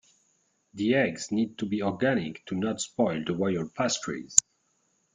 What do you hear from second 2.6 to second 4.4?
spoil the royal pastries.